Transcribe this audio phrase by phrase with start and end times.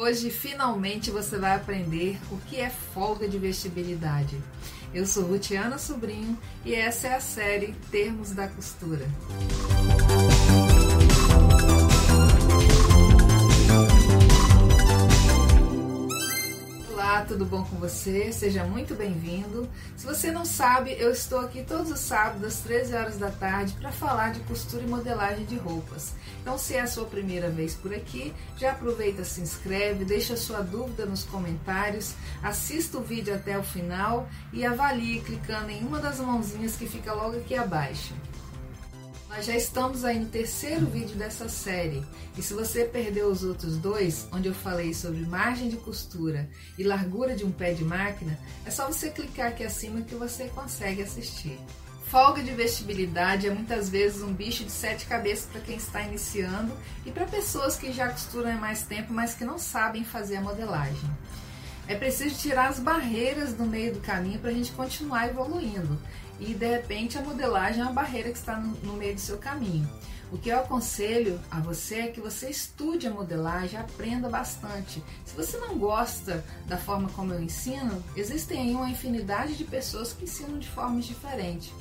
[0.00, 4.40] Hoje, finalmente, você vai aprender o que é folga de vestibilidade.
[4.94, 9.04] Eu sou Rutiana Sobrinho e essa é a série Termos da Costura.
[17.18, 18.32] Olá, tudo bom com você?
[18.32, 19.68] Seja muito bem-vindo.
[19.96, 23.72] Se você não sabe, eu estou aqui todos os sábados às 13 horas da tarde
[23.72, 26.14] para falar de costura e modelagem de roupas.
[26.40, 30.60] Então, se é a sua primeira vez por aqui, já aproveita, se inscreve, deixa sua
[30.60, 36.20] dúvida nos comentários, assista o vídeo até o final e avalie clicando em uma das
[36.20, 38.14] mãozinhas que fica logo aqui abaixo.
[39.28, 42.02] Nós já estamos aí no terceiro vídeo dessa série.
[42.36, 46.82] E se você perdeu os outros dois, onde eu falei sobre margem de costura e
[46.82, 51.02] largura de um pé de máquina, é só você clicar aqui acima que você consegue
[51.02, 51.58] assistir.
[52.06, 56.72] Folga de vestibilidade é muitas vezes um bicho de sete cabeças para quem está iniciando
[57.04, 60.40] e para pessoas que já costuram há mais tempo, mas que não sabem fazer a
[60.40, 61.10] modelagem.
[61.86, 65.98] É preciso tirar as barreiras do meio do caminho para a gente continuar evoluindo
[66.38, 69.88] e de repente a modelagem é uma barreira que está no, meio do seu caminho.
[70.30, 75.02] O que eu aconselho a você é que você estude a modelagem, aprenda bastante.
[75.24, 80.12] Se você não gosta da forma como eu ensino, existem aí uma infinidade de pessoas
[80.12, 81.72] que ensinam de formas diferentes.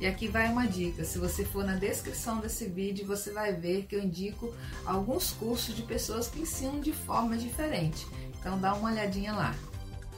[0.00, 3.86] E aqui vai uma dica: se você for na descrição desse vídeo, você vai ver
[3.86, 4.52] que eu indico
[4.84, 8.06] alguns cursos de pessoas que ensinam de forma diferente.
[8.38, 9.54] Então dá uma olhadinha lá.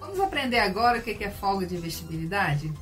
[0.01, 2.73] Vamos aprender agora o que é folga de vestibilidade?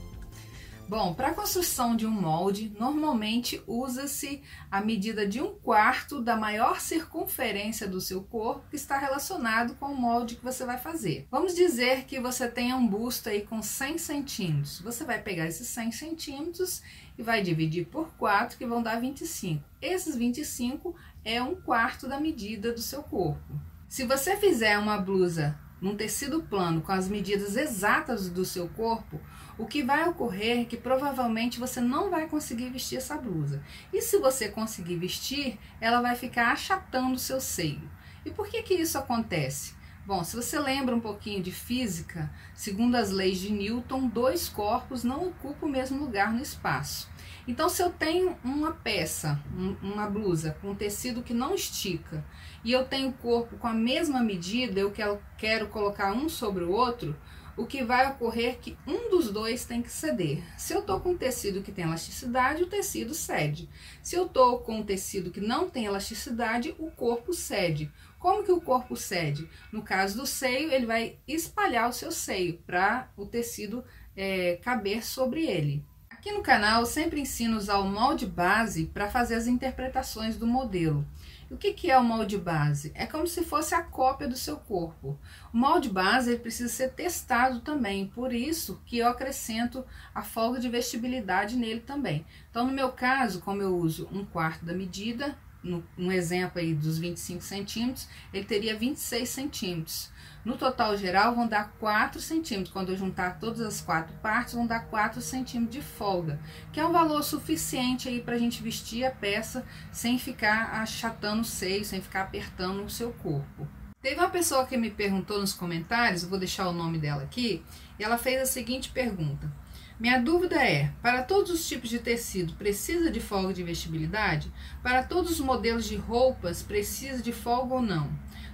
[0.86, 6.36] Bom, para a construção de um molde, normalmente usa-se a medida de um quarto da
[6.36, 11.26] maior circunferência do seu corpo que está relacionado com o molde que você vai fazer.
[11.30, 14.80] Vamos dizer que você tenha um busto aí com 100 centímetros.
[14.80, 16.82] Você vai pegar esses 100 centímetros
[17.16, 19.64] e vai dividir por 4, que vão dar 25.
[19.80, 23.58] Esses 25 é um quarto da medida do seu corpo.
[23.88, 29.20] Se você fizer uma blusa num tecido plano com as medidas exatas do seu corpo,
[29.56, 33.62] o que vai ocorrer é que provavelmente você não vai conseguir vestir essa blusa.
[33.92, 37.88] E se você conseguir vestir, ela vai ficar achatando o seu seio.
[38.24, 39.74] E por que que isso acontece?
[40.06, 45.02] Bom, se você lembra um pouquinho de física, segundo as leis de Newton, dois corpos
[45.02, 47.08] não ocupam o mesmo lugar no espaço.
[47.48, 49.40] Então, se eu tenho uma peça,
[49.82, 52.24] uma blusa com tecido que não estica,
[52.62, 54.92] e eu tenho o corpo com a mesma medida, eu
[55.38, 57.16] quero colocar um sobre o outro,
[57.56, 60.42] o que vai ocorrer é que um dos dois tem que ceder.
[60.58, 63.68] Se eu estou com um tecido que tem elasticidade, o tecido cede.
[64.02, 67.90] Se eu estou com um tecido que não tem elasticidade, o corpo cede.
[68.18, 69.48] Como que o corpo cede?
[69.70, 73.84] No caso do seio, ele vai espalhar o seu seio para o tecido
[74.16, 75.84] é, caber sobre ele.
[76.10, 80.38] Aqui no canal eu sempre ensino a usar o molde base para fazer as interpretações
[80.38, 81.06] do modelo.
[81.50, 82.92] O que, que é o molde base?
[82.94, 85.18] É como se fosse a cópia do seu corpo.
[85.52, 89.84] O molde base ele precisa ser testado também, por isso que eu acrescento
[90.14, 92.24] a folga de vestibilidade nele também.
[92.50, 96.98] Então, no meu caso, como eu uso um quarto da medida, no, exemplo aí dos
[96.98, 100.12] 25 centímetros, ele teria 26 centímetros.
[100.44, 102.70] No total geral, vão dar 4 centímetros.
[102.70, 106.38] Quando eu juntar todas as quatro partes, vão dar 4 centímetros de folga,
[106.70, 111.40] que é um valor suficiente aí para a gente vestir a peça sem ficar achatando
[111.40, 113.66] o seio, sem ficar apertando o seu corpo.
[114.02, 117.64] Teve uma pessoa que me perguntou nos comentários, eu vou deixar o nome dela aqui,
[117.98, 119.50] e ela fez a seguinte pergunta.
[119.98, 124.52] Minha dúvida é: para todos os tipos de tecido precisa de folga de vestibilidade?
[124.82, 128.10] Para todos os modelos de roupas precisa de folga ou não?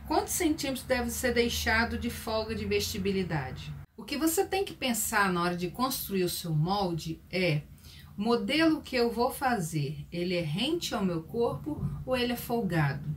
[0.06, 3.72] Quantos centímetros deve ser deixado de folga de vestibilidade?
[3.96, 7.62] O que você tem que pensar na hora de construir o seu molde é
[8.18, 12.36] o modelo que eu vou fazer, ele é rente ao meu corpo ou ele é
[12.36, 13.08] folgado?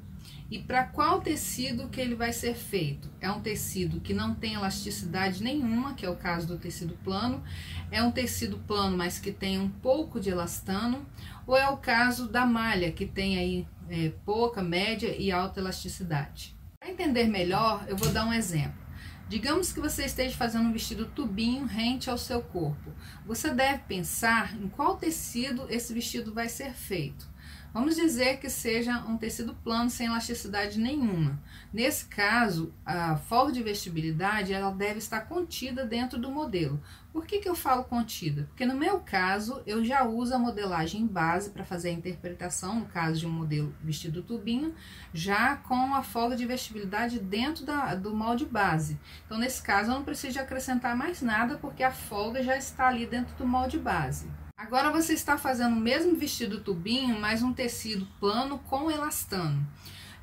[0.54, 3.10] E para qual tecido que ele vai ser feito?
[3.20, 7.44] É um tecido que não tem elasticidade nenhuma, que é o caso do tecido plano,
[7.90, 11.08] é um tecido plano, mas que tem um pouco de elastano,
[11.48, 16.56] ou é o caso da malha, que tem aí é, pouca, média e alta elasticidade.
[16.80, 18.84] Para entender melhor, eu vou dar um exemplo.
[19.28, 22.92] Digamos que você esteja fazendo um vestido tubinho rente ao seu corpo.
[23.26, 27.33] Você deve pensar em qual tecido esse vestido vai ser feito.
[27.74, 31.42] Vamos dizer que seja um tecido plano sem elasticidade nenhuma.
[31.74, 36.80] Nesse caso, a folga de vestibilidade ela deve estar contida dentro do modelo.
[37.12, 38.44] Por que, que eu falo contida?
[38.44, 42.86] Porque no meu caso, eu já uso a modelagem base para fazer a interpretação, no
[42.86, 44.76] caso de um modelo vestido tubinho,
[45.12, 49.00] já com a folga de vestibilidade dentro da, do molde base.
[49.26, 53.08] Então, nesse caso, eu não preciso acrescentar mais nada, porque a folga já está ali
[53.08, 54.28] dentro do molde base.
[54.64, 59.68] Agora você está fazendo o mesmo vestido tubinho, mas um tecido plano com elastano.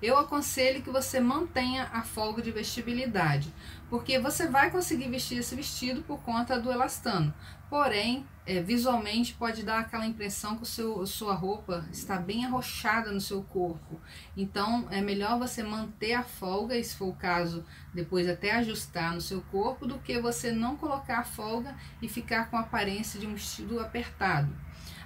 [0.02, 3.52] Eu aconselho que você mantenha a folga de vestibilidade,
[3.88, 7.34] porque você vai conseguir vestir esse vestido por conta do elastano.
[7.68, 13.12] Porém, é, visualmente pode dar aquela impressão que o seu, sua roupa está bem arrochada
[13.12, 14.00] no seu corpo.
[14.36, 17.64] Então, é melhor você manter a folga, e se for o caso,
[17.94, 22.50] depois até ajustar no seu corpo, do que você não colocar a folga e ficar
[22.50, 24.52] com a aparência de um vestido apertado.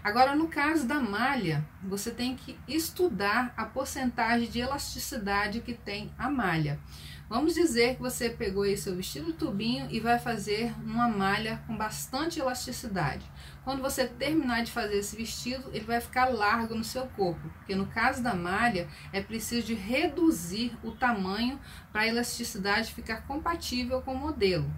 [0.04, 6.12] Agora, no caso da malha, você tem que estudar a porcentagem de elasticidade que tem
[6.18, 6.78] a malha.
[7.26, 11.74] Vamos dizer que você pegou aí seu vestido tubinho e vai fazer uma malha com
[11.74, 13.24] bastante elasticidade.
[13.64, 17.74] Quando você terminar de fazer esse vestido, ele vai ficar largo no seu corpo, porque
[17.74, 21.58] no caso da malha é preciso de reduzir o tamanho
[21.90, 24.70] para a elasticidade ficar compatível com o modelo.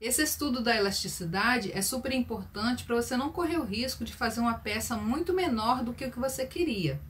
[0.00, 4.38] Esse estudo da elasticidade é super importante para você não correr o risco de fazer
[4.38, 7.00] uma peça muito menor do que o que você queria.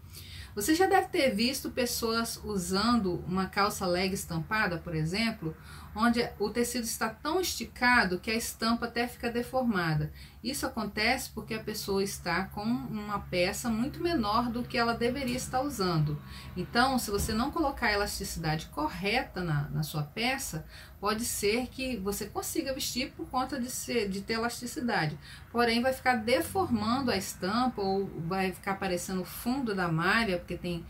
[0.54, 5.54] Você já deve ter visto pessoas usando uma calça leg estampada, por exemplo,
[5.94, 10.12] onde o tecido está tão esticado que a estampa até fica deformada.
[10.42, 15.36] Isso acontece porque a pessoa está com uma peça muito menor do que ela deveria
[15.36, 16.20] estar usando.
[16.56, 20.64] Então, se você não colocar a elasticidade correta na, na sua peça,
[21.00, 25.18] pode ser que você consiga vestir por conta de, ser, de ter elasticidade.
[25.50, 30.56] Porém, vai ficar deformando a estampa ou vai ficar aparecendo o fundo da malha, porque
[30.56, 30.86] tem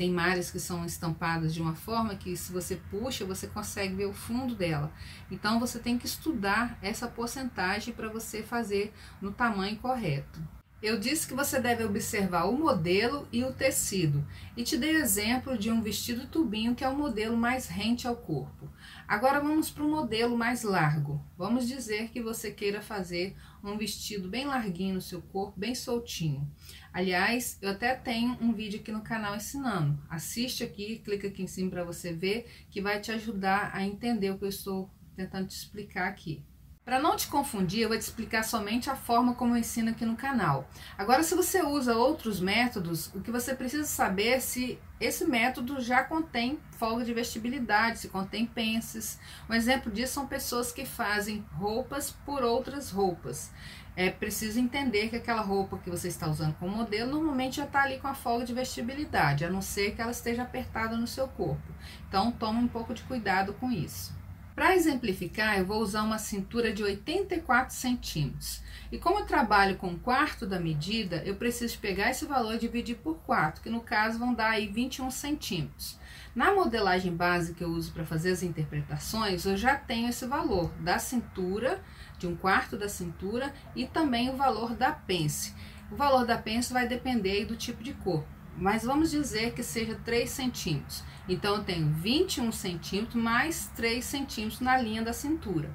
[0.00, 4.06] tem malhas que são estampadas de uma forma que se você puxa, você consegue ver
[4.06, 4.90] o fundo dela.
[5.30, 10.40] Então você tem que estudar essa porcentagem para você fazer no tamanho correto.
[10.82, 15.58] Eu disse que você deve observar o modelo e o tecido e te dei exemplo
[15.58, 18.66] de um vestido tubinho que é o modelo mais rente ao corpo.
[19.06, 21.22] Agora vamos para o modelo mais largo.
[21.36, 26.50] Vamos dizer que você queira fazer um vestido bem larguinho no seu corpo, bem soltinho.
[26.90, 30.02] Aliás, eu até tenho um vídeo aqui no canal ensinando.
[30.08, 34.30] Assiste aqui, clica aqui em cima para você ver, que vai te ajudar a entender
[34.30, 36.42] o que eu estou tentando te explicar aqui.
[36.84, 40.04] Para não te confundir, eu vou te explicar somente a forma como eu ensino aqui
[40.04, 40.68] no canal.
[40.96, 45.80] Agora, se você usa outros métodos, o que você precisa saber é se esse método
[45.80, 49.20] já contém folga de vestibilidade, se contém pences.
[49.48, 53.52] Um exemplo disso são pessoas que fazem roupas por outras roupas.
[53.94, 57.82] É preciso entender que aquela roupa que você está usando como modelo normalmente já está
[57.82, 61.28] ali com a folga de vestibilidade, a não ser que ela esteja apertada no seu
[61.28, 61.72] corpo.
[62.08, 64.18] Então, tome um pouco de cuidado com isso.
[64.60, 68.60] Para exemplificar, eu vou usar uma cintura de 84 centímetros.
[68.92, 72.58] E como eu trabalho com um quarto da medida, eu preciso pegar esse valor e
[72.58, 75.98] dividir por 4, que no caso vão dar aí 21 centímetros.
[76.34, 80.70] Na modelagem base que eu uso para fazer as interpretações, eu já tenho esse valor
[80.80, 81.82] da cintura,
[82.18, 85.54] de um quarto da cintura, e também o valor da pence.
[85.90, 89.98] O valor da pence vai depender do tipo de corpo mas vamos dizer que seja
[90.04, 91.02] 3 centímetros.
[91.28, 95.74] Então, eu tenho 21 centímetros mais 3 centímetros na linha da cintura.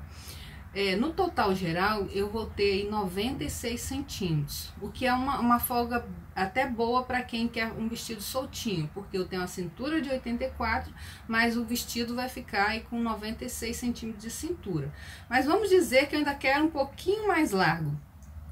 [0.75, 6.05] É, no total geral, eu vou ter 96 centímetros, o que é uma, uma folga
[6.35, 10.93] até boa para quem quer um vestido soltinho, porque eu tenho a cintura de 84,
[11.29, 14.93] mas o vestido vai ficar aí com 96 centímetros de cintura.
[15.29, 17.97] Mas vamos dizer que eu ainda quero um pouquinho mais largo.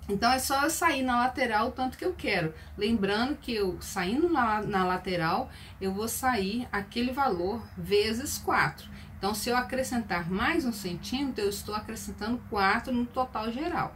[0.08, 2.54] Então é só eu sair na lateral o tanto que eu quero.
[2.78, 8.92] Lembrando que eu saindo na, na lateral, eu vou sair aquele valor vezes 4.
[9.18, 13.96] Então, se eu acrescentar mais um centímetro, eu estou acrescentando 4 no total geral.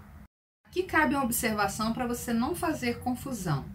[0.66, 3.66] Aqui cabe uma observação para você não fazer confusão.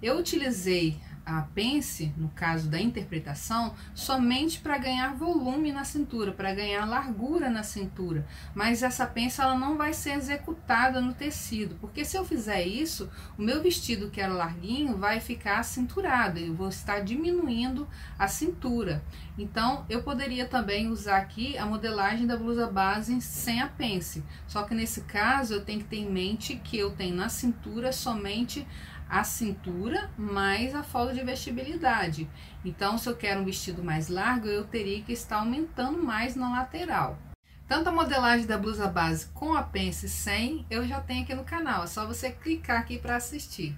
[0.00, 1.00] Eu utilizei
[1.38, 7.48] a pence, no caso da interpretação, somente para ganhar volume na cintura, para ganhar largura
[7.48, 8.26] na cintura.
[8.54, 13.10] Mas essa pence ela não vai ser executada no tecido, porque se eu fizer isso,
[13.38, 17.86] o meu vestido que era larguinho vai ficar cinturado, eu vou estar diminuindo
[18.18, 19.02] a cintura.
[19.38, 24.22] Então, eu poderia também usar aqui a modelagem da blusa base sem a pence.
[24.46, 27.92] Só que nesse caso, eu tenho que ter em mente que eu tenho na cintura
[27.92, 28.66] somente
[29.10, 32.30] a cintura mais a folga de vestibilidade.
[32.64, 36.50] Então, se eu quero um vestido mais largo, eu teria que estar aumentando mais na
[36.50, 37.18] lateral.
[37.66, 41.44] Tanto a modelagem da blusa base com a pence sem, eu já tenho aqui no
[41.44, 41.84] canal.
[41.84, 43.76] É só você clicar aqui para assistir.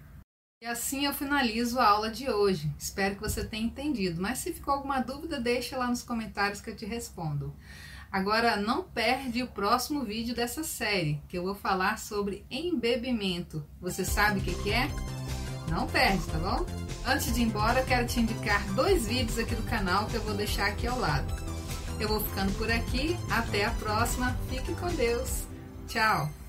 [0.62, 2.70] E assim eu finalizo a aula de hoje.
[2.78, 4.20] Espero que você tenha entendido.
[4.20, 7.54] Mas se ficou alguma dúvida, deixa lá nos comentários que eu te respondo.
[8.10, 13.66] Agora não perde o próximo vídeo dessa série, que eu vou falar sobre embebimento.
[13.80, 14.88] Você sabe o que, que é?
[15.72, 16.66] Não perde, tá bom?
[17.06, 20.34] Antes de ir embora, quero te indicar dois vídeos aqui do canal que eu vou
[20.34, 21.34] deixar aqui ao lado.
[21.98, 25.44] Eu vou ficando por aqui, até a próxima, fique com Deus,
[25.88, 26.41] tchau!